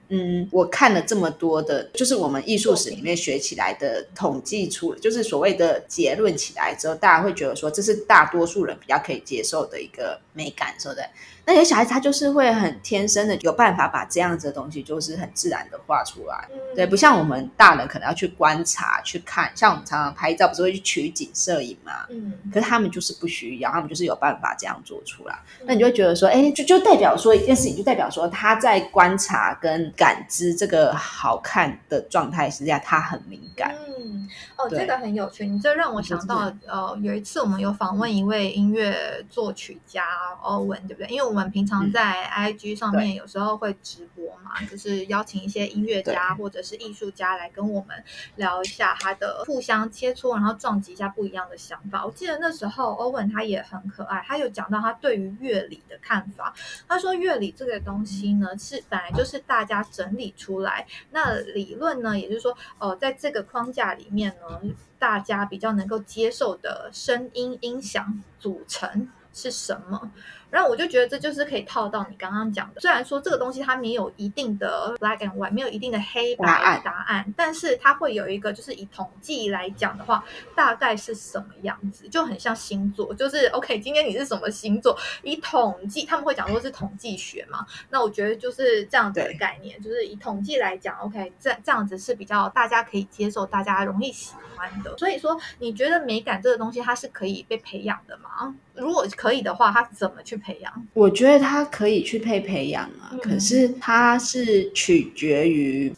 [0.10, 11.04] 嗯，我看了这么多的，就是我们艺术史里面学起来的统计出，就是所谓的结论起来之后，大家会觉得说这是大多数人比较可以接受的一个美感，对不对？
[11.46, 33.74] 那有些小孩子他就是会很天生的有办法把这样子的东西，就是很自然的画出来，对，不像我们大人可能要去观察去看，像我们常常拍照不是会去取景摄影嘛，嗯，可是他们就是不需要，他们就是有办法这样做出来，那你就会觉得说，哎，就就代表说一件事情，就代表说他在观察跟感知这个好看的状态实际上他很敏感。
[33.98, 41.08] 嗯，哦，这个很有趣，你这让我想到，呃，有一次我们有访问一位音乐作曲家欧文，对不对？
[41.10, 48.04] 因为我们平常在 IG 上面有时候会直播嘛，就是邀请一些音乐家或者是艺术家来跟我们
[48.36, 52.06] 聊一下他的互相切磋，然后撞击一下不一样的想法。
[52.06, 56.54] 我记得那时候欧文他也很可爱，他有讲到他对于乐理的看法。
[56.88, 63.88] 他说乐理这个东西呢，是本来就是大家整理出来，那理论呢，也就是说，哦，在这个框架。
[63.98, 64.62] 里面呢，
[65.00, 70.12] 大家比较能够接受的声音音响组成是什么？
[70.50, 80.24] 然后我就觉得这就是可以套到你刚刚讲的，虽然说这个东西它没有一定的 black and white，没有一定的黑白答案，但是它会有一个，就是以统计来讲的话，
[80.56, 84.98] 大概是什么样子，就很像星座，就是 OK，今天你是什么星座？
[85.22, 87.66] 以统计他们会讲说是统计学嘛？
[87.90, 94.98] 那我觉得就是这样子的概念，就是以统计来讲，OK，这这样子是比较大家可以接受，大家容易喜欢的。
[94.98, 98.56] 所以说，你觉得美感这个东西它是可以被培养的吗？
[98.78, 100.38] 如果可以的话，他怎么去？
[100.38, 105.92] 培养，我觉得他可以去配培养啊，可是他是取决于，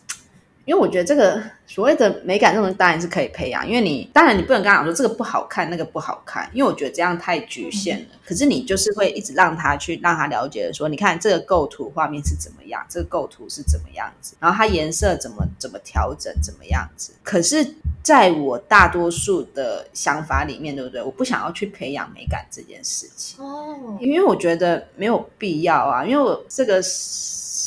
[0.69, 1.41] 因为我觉得这个。
[1.69, 8.05] 所谓的美感这种当然是可以培养，因为你当然你不能跟他讲说这个不好看，那个不好看，因为我觉得这样太局限了。
[8.25, 17.13] 可是你就是会一直让他去让他了解说，你看这个构图画面是怎么样，这个构图是怎么样子，然后它颜色怎么怎么调整，怎么样子。
[17.21, 21.03] 可是在我大多数的想法里面，对不对？
[21.03, 26.81] 我不想要去培养美感这件事情哦，因为我觉得没有必要啊，因为我这个。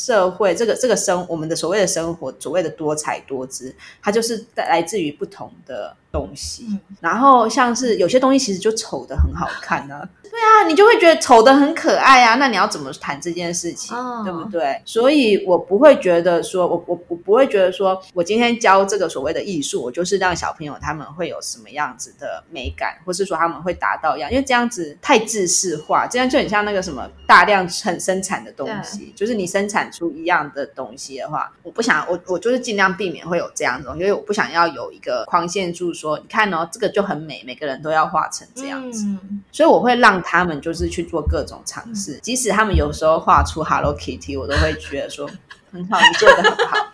[0.04, 6.66] 社会这个这个生我们的所谓的生活，所谓的多彩多姿，它就是来自于不同的东西。
[7.00, 10.08] 然后像是有些东西其实就丑的很好看呢。
[10.32, 12.36] 对啊，你就会觉得丑的很可爱啊。
[12.36, 14.80] 那你要怎么谈这件事情，对不对？
[14.86, 39.04] 所以我不会觉得说，我我我不会觉得说，我今天教这个所谓的艺术，我就是让小朋友他们会有什么样子的美感，或是说他们会达到一样，因为这样子太自式化，这样就很像那个什么大量很生产的东西，就是你生产出一样的东西的话，我不想我我就是尽量避免会有这样子，因为我不想要有一个框限住说，你看哦，这个就很美，每个人都要画成这样子，
[39.52, 40.21] 所以我会让。
[40.22, 45.28] 他们就是去做各种尝试，即使他们有时候画出 Hello Kitty，我都会觉得说
[45.70, 46.92] 很好，你做的很好。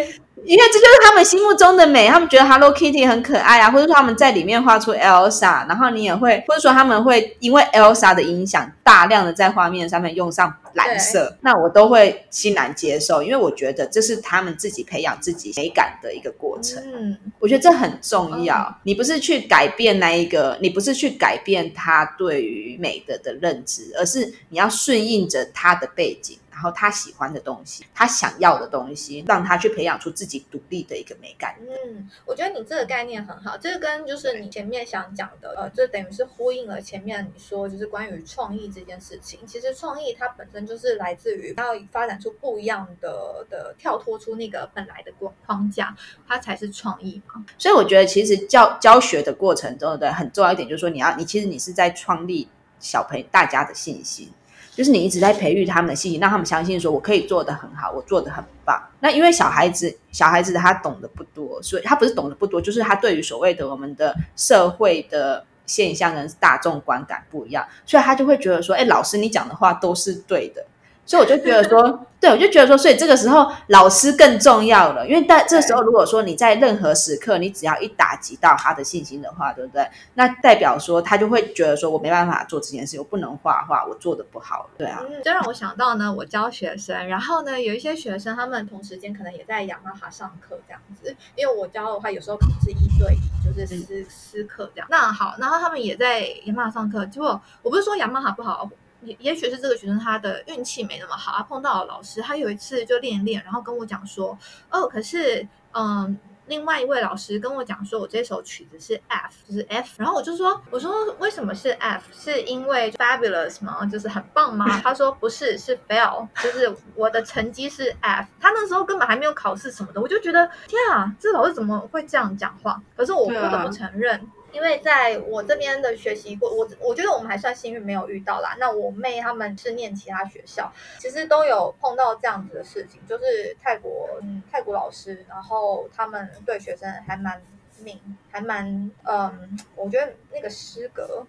[0.46, 16.84] 因为这就是他们心目中的美，他们觉得 Hello Kitty 很可爱啊，或者说他们在里面画出 Elsa，然后你也会，或者说他们会因为 Elsa 的影响，大量的在画面上面用上蓝色，那我都会欣然接受，因为我觉得这是他们自己培养自己美感的一个过程。
[16.94, 18.80] 嗯，我觉得这很重要。
[18.84, 26.38] 你不是去改变那一个，你不是去改变他对于美的的认知，而是你要顺应着他的背景。
[26.54, 30.42] 然后他喜欢的东西，他想要的东西，让他去培养出自己。
[30.54, 31.56] 独立的一个美感。
[31.62, 39.40] 嗯，我觉得你这个概念很好，这个跟就是你前面想讲的，呃，这等于是呼应了前面你说就是关于创意这件事情。
[39.48, 45.96] 其实创意它本身就是来自于要发展出不一样的的跳脱出那个本来的框框架，
[46.28, 47.44] 它才是创意嘛。
[47.58, 52.48] 所以我觉得其实教教学的过程中的很重要一点就是说，你要你其实你是在创立
[52.80, 54.32] 小朋友大家的信心。
[54.72, 58.82] 就是你一直在培育他们的信心，让他们相信说，我可以做得很好，我做得很棒。
[59.00, 70.66] 那因为小孩子，小孩子他懂得不多，所以他不是懂得不多，就是他对于所谓的我们的社会的现象跟大众观感不一样，所以他就会觉得说，哎，老师你讲的话都是对的。
[71.06, 79.86] 所以我就觉得说， 对我就觉得说，所以这个时候老师更重要了，因为在这时候，如果说你在任何时刻，你只要一打击到他的信心的话，对不对？
[80.14, 85.04] 那代表说他就会觉得说，我没办法做这件事，我不能画画，我做的不好，对啊。
[85.26, 94.88] 这让我想到呢，我教学生，然后呢，有一些学生他们同时间可能也在雅马哈上课这样子，因为我教的话有时候可能是一对一，就是私私课这样。
[94.90, 98.70] 那好，然后他们也在雅马哈上课，结果我不是说雅马哈不好。
[99.06, 104.38] 也也许是这个学生他的运气没那么好，他碰到了老师，他有一次就练练，然后跟我讲说，
[104.70, 112.04] 哦，可是，嗯，另外一位老师跟我讲说，我这首曲子是 F，就是 F，然后我就说，我说为什么是 F？
[112.12, 113.86] 是因为 fabulous 吗？
[113.86, 114.66] 就是很棒吗？
[114.82, 118.28] 他说不是，是 fail，就是我的成绩是 F。
[118.40, 122.82] 他那时候根本还没有考试什么的，我就觉得天啊，这老师怎么会这样讲话？
[122.96, 124.30] 可是我不得不承认。
[124.54, 128.56] 因为在我这边的学习过，我我觉得我们还算幸运，没有遇到啦。
[128.60, 137.42] 那我妹他们是念其他学校，其实都有碰到这样子的事情，就是泰国，嗯，泰国老师，然后他们对学生还蛮
[137.80, 141.26] 明，还蛮，嗯，我觉得那个师格。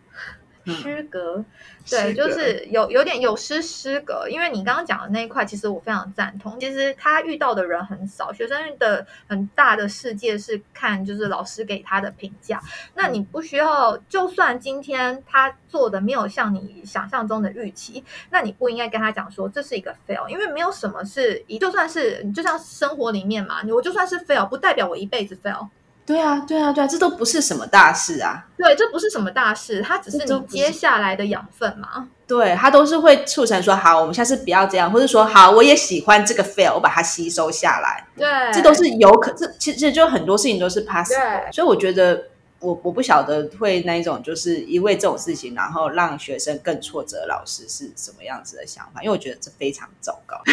[0.67, 1.45] 失格，
[1.91, 4.27] 对，就是有有点有失失格。
[4.29, 6.59] 因为你刚刚讲的那一块，其实我非常赞同。
[6.59, 12.61] 其实他遇到的人很少，学生的很大的世界是看就是老师给他的评价。
[12.95, 25.69] 那你不需要，就算今天他做的没有像你想象中的预期，那你不应该跟他讲说这是一个 fail，因为没有什么是，就算是就像生活里面嘛，我就算是 fail，不代表我一辈子 fail。
[26.07, 28.45] 对啊，对啊，对啊，这都不是什么大事啊。
[28.57, 32.09] 对，这不是什么大事，它只是你接下来的养分嘛。
[32.27, 38.07] 对，它都是会促成说好，我们下次不要这样，或者说好，我也喜欢这个 fail，我把它吸收下来。
[38.17, 41.09] 对，这都是有可，这其实就很多事情都是 pass。
[41.09, 42.25] 对，所以我觉得。
[42.61, 49.03] 我我不晓得会那一种，就是因为这种事情，然后让学生更挫折，老师是什么样子的想法？
[49.03, 50.41] 因为我觉得这非常糟糕。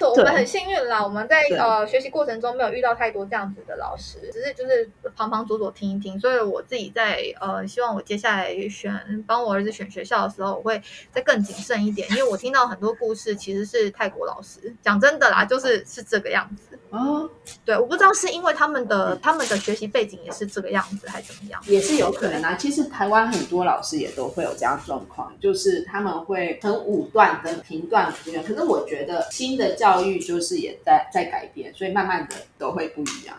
[0.00, 6.18] 我们很幸运啦，我们在呃学习过程中没有遇到太多这样子的老师，只是就是旁旁左左听一听。
[6.20, 10.80] 所以我自己在呃希望我接下来选帮我儿子选学校的时候，我会
[11.12, 16.78] 再更谨慎一点，因为我听到很多故事其实是泰国老师讲真的啦，就是是这个样子。
[16.90, 17.30] 哦，
[17.64, 21.60] 对，我不知道是因为他们的他们的学习背景也是这个样子，还怎么样？
[21.66, 22.54] 也是有可能啊。
[22.54, 28.12] 其实台湾很多老师也都会有这样状况，就是他们会很武断的评断。
[28.46, 33.36] 可是我觉得新的教育就是也在在改变，所以慢慢的都会不一样。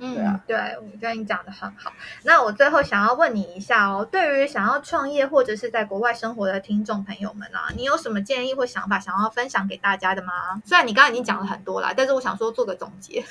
[0.00, 1.92] 嗯，对，我觉得你讲的很好。
[2.22, 10.60] 那我最后想要问你一下哦，对于想要创业或者是在国外生活的听众朋友们啊，你有什么建议或想法想要分享给大家的吗？
[10.64, 13.20] 虽然你刚刚已经讲了很多了，但是我想说做个总结，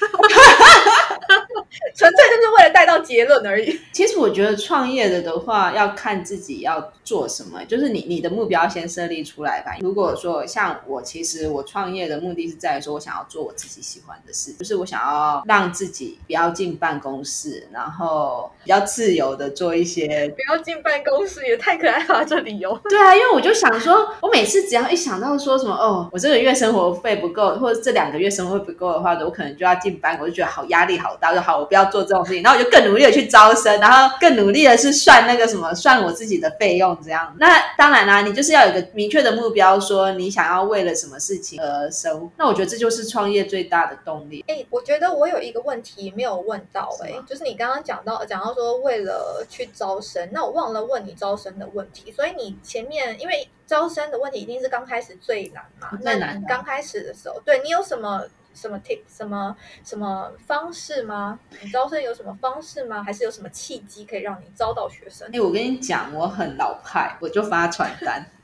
[1.96, 3.80] 纯粹就是为了带到结论而已。
[3.94, 9.78] 其实我觉得创业的的话，要看自己要做什么，就是你你的目标先设立出来吧。
[9.80, 16.57] 如果说像我，其实我创业的目的是在于说我想要做我自己喜欢的事，就是我想要让自己不要。
[16.58, 20.28] 进办公室，然后比较自由的做一些。
[20.30, 22.76] 不要进办公室也太可爱了，这理由。
[22.90, 31.36] 对啊，因为我就想说，我每次只要一想到说什么哦，我这个月生活费不够，或者这两个月生活费不够的话，我可能就要进班，我就觉得好压力好大。
[31.36, 37.36] 就好，我不要做这种事情，然后我就更努力的去招生，然后更努力的是算那个什么，算我自己的费用这样。
[37.38, 42.30] 那当然啦，你就是要有个明确的目标，说你想要为了什么事情而生。
[42.38, 44.44] 那我觉得这就是创业最大的动力。
[44.48, 46.47] 哎，我觉得我有一个问题没有。
[46.48, 55.96] 问到哎，就是你刚刚讲到讲到说为了去招生，那我忘了问你招生的问题，所以你前面因为招生的问题一定是刚开始最难嘛？
[56.02, 56.42] 最难。
[56.48, 58.24] 刚开始的时候，对你有什么
[58.56, 61.38] 什么 tip 什么什么方式吗？
[61.62, 63.04] 你招生有什么方式吗？
[63.04, 65.30] 还是有什么契机可以让你招到学生？
[65.34, 68.26] 哎，我跟你讲，我很老派，我就发传单。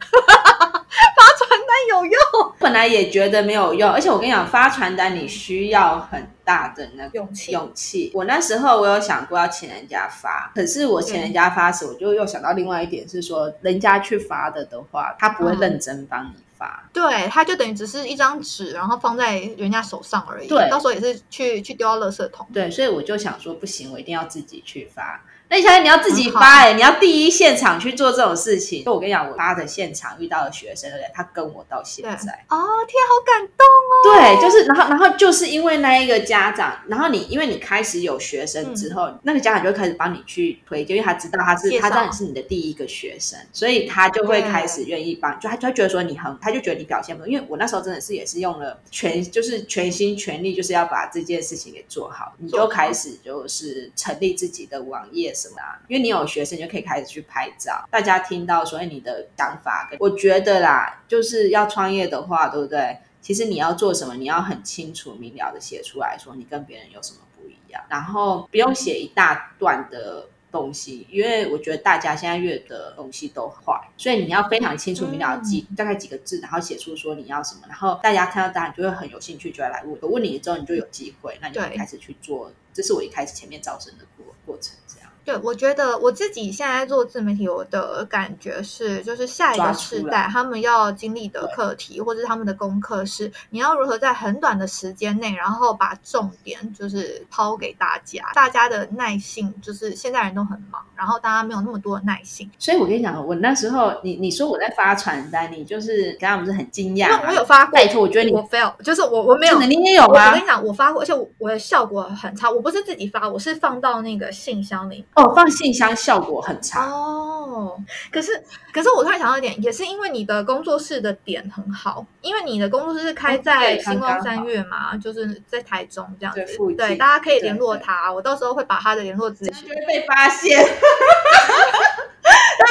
[0.00, 7.52] 发传单有用，本来也觉得没有用，而且我跟你讲，发传单你需要很大的那勇气。
[7.52, 8.10] 勇气。
[8.14, 16.32] 我那时候我有想过要请人家发，可是我请人家发时，我就又想到另外一点是说，人家去发的的话，他不会认真帮你。
[16.56, 16.84] 发。
[16.92, 20.46] 对，它就等于只是一张纸，然后放在人家手上而已。
[20.46, 22.46] 对到时候也是去去丢到垃圾桶。
[22.52, 25.20] 对，所以我就想说，不行，我一定要自己去发。
[25.48, 28.84] 那你想想，你要自己发哎、你要第一现场去做这种事情。
[28.84, 31.10] 就我跟你讲，我发的现场遇到的学生，对不对？
[31.14, 32.44] 他跟我到现在。
[32.48, 32.56] 哦，
[32.88, 33.92] 天，好感动哦。
[34.04, 47.28] 对，就是然后然后就是因为那一个家长，然后你因为你开始有学生之后，那个家长就会开始帮你去推荐，因为他知道他是他知道你是你的第一个学生，所以他就会开始愿意帮，就他就会觉得说你很，他就觉得你表现不错。
[47.28, 62.98] 因为我那时候真的是也是用了全就是全心全力，就是要把这件事情给做好，你就开始就是成立自己的网页什么啊，因为你有学生，你就可以开始去拍照，大家听到所以你的想法，我觉得啦，就是要创业的话，对不对？
[63.20, 79.98] 其实你要做什么，你要很清楚明了的写出来说你跟别人有什么不一样，然后不用写一大段的东西，因为我觉得大家现在阅的东西都快，所以你要非常清楚明了地记、大概几个字，然后写出说你要什么，然后大家看到答案就会很有兴趣，就会来问。
[80.02, 82.52] 我问你之后，你就有机会，那你就开始去做。
[82.74, 84.76] 这是我一开始前面招生的过过程。
[85.24, 98.22] 对，我觉得我自己现在做自媒体，我的感觉是，就是下一个世代他们要经历的课题，或者是他们的功课是，你要如何在很短的时间内，然后把重点就是抛给大家。
[98.34, 102.50] 大家的耐性，就是现在人都很忙，然后大家没有那么多的耐性。
[102.58, 107.20] 所以我跟你讲，我那时候你你说我在发传单，你就是刚刚不是很惊讶吗？
[107.22, 110.42] 因为我有发过，拜托，我觉得你我 fail，就是我我没有你也有我我跟？
[110.42, 112.50] 你讲，我发过，而且我我的效果很差。
[112.50, 115.04] 我不是自己发，我是放到那个信箱里。
[115.14, 116.86] 哦，放信箱效果很差。
[116.90, 117.78] 哦，
[118.10, 118.42] 可是
[118.72, 126.44] 可是我突然想到一点，也是因为你的工作室的点很好，因为你的工作室是开哦在对星光三月嘛，就是在台中这样子
[126.76, 129.74] 对大家可以联络他，我到时候会把他的联络资讯就。
[129.74, 130.70] 会被发现， 会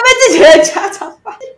[0.04, 1.50] 被自己的家长发现。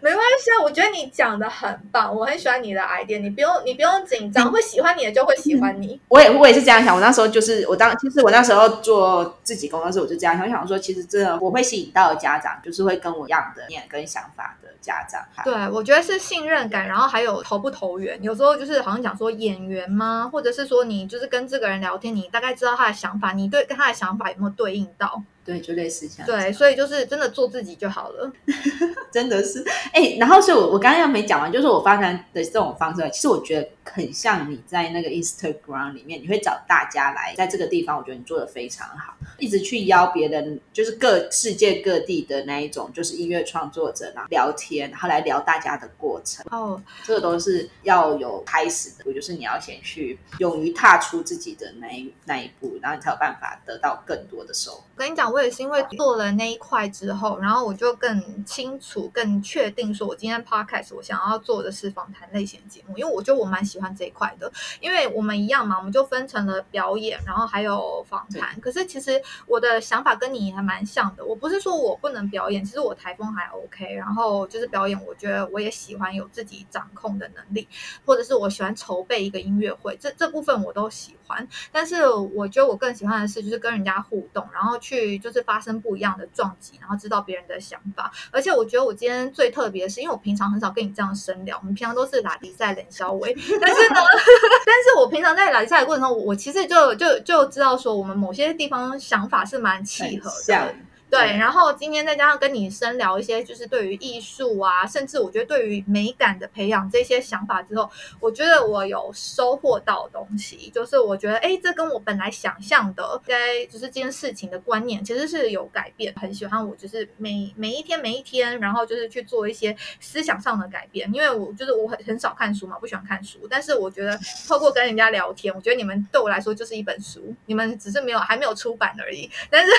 [0.00, 6.00] 没关系啊，我觉得你讲的很棒，我很喜欢你的 idea，你不用你不用紧张，嗯会喜欢你的就会喜欢你。
[6.08, 15.22] 我也我也是这样想，我那时候就是我当其实我那时候做自己工作室，我就这样想，我想说其实真的我会吸引到的家长，就是会跟我一样的念跟想法的家长。
[15.44, 18.20] 对，我觉得是信任感，然后还有投不投缘。
[18.22, 25.22] 有时候就是好像讲说演员吗，或者是说你就是跟这个人聊天，你大概知道他的想法，你对跟他的想法有没有对应到？
[25.44, 28.32] 对，就类似像对，所以就是真的做自己就好了。
[29.12, 54.84] 真的是哎、然后所以我我刚刚要没讲完，就是我发展的这种方式，其实我觉得很像你在那个 Instagram 里面，你会找大家来在这个地方，我觉得你做的非常好，一直去邀别人，就是各世界各地的那一种，就是音乐创作者，然后聊天，然后来聊大家的过程，哦，这个都是要有开始的，我就是你要先去勇于踏出自己的那一那一步，然后你才有办法得到更多的收获。
[54.94, 64.50] 我跟你讲，我也是因为做了那一块之后，然后我就更清楚、更确定说，我今天 podcast 我想要做的是访谈类型的节目，因为我觉得我蛮喜欢这一块的。
[64.80, 68.60] 因为我们一样嘛，我们就分成了表演，然后还有访谈。
[68.60, 71.24] 可是其实我的想法跟你还蛮像的。
[71.24, 73.94] 我不是说我不能表演，其实我台风还 OK。
[73.94, 77.66] 然后就是表演，我觉得我也喜欢有自己掌控的能力，
[78.04, 81.46] 或者是我喜欢筹备一个音乐会，这这部分我都喜欢。
[81.70, 88.12] 但是我觉得我更喜欢的是，就是跟人家互动，然后去就是发生不一样的撞击，然后知道别人的想法。
[88.30, 93.96] 而且我觉得我今天最特别的是，因为我平常很少跟你这样深聊，我们平常都是拉迪赛冷消微，但是呢，
[94.66, 100.74] 但是我平常在来赛的过程中，我其实就就就知道说，我们某些地方想法是蛮契合的。
[101.12, 116.14] 对，然后今天再加上跟你深聊一些，就是对于艺术啊，甚至我觉得对于美感的培养这些想法之后，我觉得我有收获到东西，就是我觉得，哎，这跟我本来想象的，该就是这件事情的观念，其实是有改变。
[116.18, 121.12] 很喜欢我，就是每每一天每一天，然后就是去做一些思想上的改变。
[121.12, 129.70] 因为我就是我很很少看书嘛，不喜欢看书，但是我觉得透过跟人家聊天，我觉得你们对我来说就是一本书，你们只是没有还没有出版而已，但是。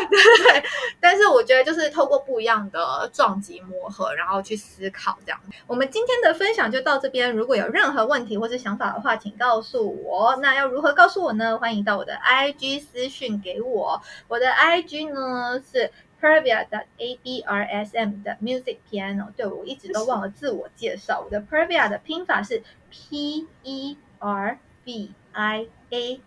[0.06, 0.64] 对，
[1.00, 5.40] 但是我觉得就是透过不一样的撞击磨合，然后去思考这样。
[5.66, 10.36] 我们今天的分享就到这边，如果有任何问题或是想法的话，请告诉我。
[10.36, 11.58] 那要如何告诉我呢？
[11.58, 15.90] 欢迎到我的 IG 私讯给我，我的 IG 呢是。
[16.20, 21.20] Pervia 的 A B R S M 的 Music Piano，对我一直都忘了自我介绍。
[21.20, 26.20] 我的 Pervia 的拼法是 P E R V I A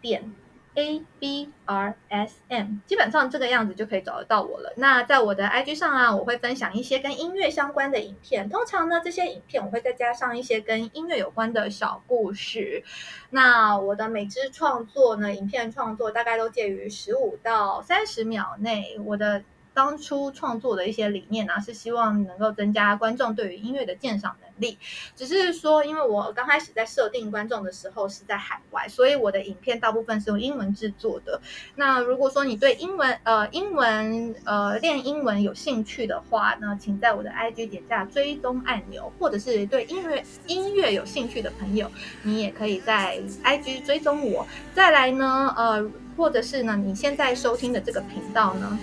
[0.00, 0.34] 点
[0.74, 4.72] A B R S M，基本上这个样子就可以找得到我了。
[4.76, 8.48] 那在我的 IG 上啊，我会分享一些跟音乐相关的影片。
[8.48, 12.82] 通常呢，这些影片我会再加上一些跟音乐有关的小故事。
[13.30, 18.96] 那我的每支创作呢，影片创作大概都介于十五到三十秒内。
[19.04, 19.44] 我的
[19.74, 24.78] 当初创作的一些理念呢，是希望能够增加观众对于音乐的鉴赏能力。
[25.16, 31.40] 只是说，因为我刚开始在设定观众的时候是在海外，所以我的影片大部分是用英文制作的。
[31.76, 41.90] 那如果说你对英文呃英文呃练英文有兴趣的话，那请在我的 IG 点下追踪按钮，或者是对音乐音乐有兴趣的朋友，
[42.22, 44.46] 你也可以在 IG 追踪我。
[44.74, 48.78] 再来呢，呃，或者是呢，你现在收听的这个频道呢，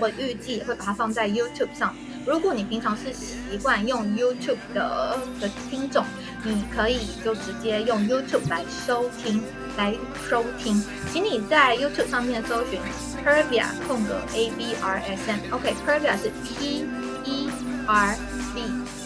[0.00, 1.94] 我预计也会把它放在 YouTube 上。
[2.26, 6.04] 如果你平常是习惯用 YouTube 的的听众，
[6.42, 9.42] 你可以就直接用 YouTube 来收听，
[9.76, 9.94] 来
[10.28, 10.82] 收听。
[11.12, 12.80] 请你在 YouTube 上面搜寻
[13.24, 16.86] Pervia 空格 A B R S M，OK，Pervia 是 P
[17.24, 17.50] E
[17.86, 18.16] R
[18.54, 18.62] V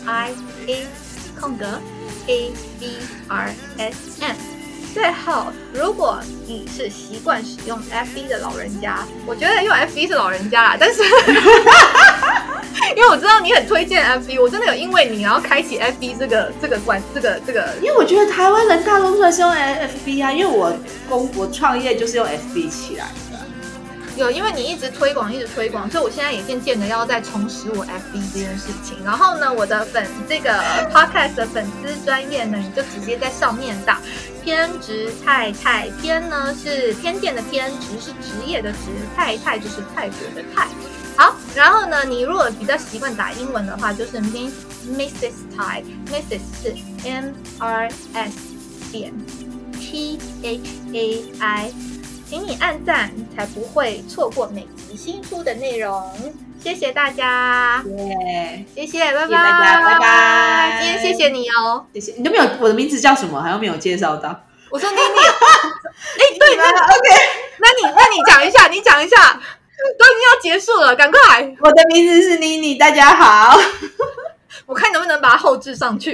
[0.07, 0.33] I
[0.69, 0.87] A
[1.41, 1.81] 空格
[2.29, 4.58] A B R S M。
[4.95, 11.03] 最后，如果你是习惯使用 FB 的老人家，我觉得用 FB 是老人家啦，但是。
[12.97, 20.73] 因为我知道你很推荐 FB，我真的有因为你然后开启 FB 这个这个关这个这个，因为我觉得台湾人大多数是用 FB 啊，因为我
[21.09, 23.07] 公我创业就是用 FB 起来。
[24.19, 28.97] 有，因为你一直推广一直推广，所以我现在也渐渐的要再重拾我 FB 这件事情。
[29.05, 30.51] 然后呢，我的粉这个
[30.93, 34.01] Podcast 的粉丝专业呢，你就直接在上面打
[34.43, 38.79] 偏执太太，偏呢是偏见的偏，执是职业的职，
[39.17, 40.69] 太太就是泰国的泰。
[41.17, 44.53] 好，然后呢，你如果比较习惯打英文的话，就是 Miss
[44.89, 45.33] Mrs.
[45.57, 46.41] Tai，Mrs.
[46.63, 48.37] 是 M R S
[48.93, 49.13] 点
[49.73, 51.73] T H A I，
[52.29, 56.13] 请你按赞，才不会错过每集新出的内容。
[56.63, 57.83] 谢谢大家，
[58.75, 60.79] 谢谢，拜拜，大家，拜拜。
[60.83, 62.13] 今天谢谢你哦，谢谢。
[62.19, 64.39] 你都没有我的名字叫什么，好像没有介绍到。
[64.71, 65.01] 我说妮妮，
[66.21, 66.65] 哎，对了？
[66.69, 67.09] OK，
[67.61, 69.41] 那你那你讲一下，你讲一下。
[69.97, 71.19] 都已经要结束了，赶快！
[71.61, 73.57] 我的名字是妮妮，大家好。
[74.67, 76.13] 我看能不能把它后置上去。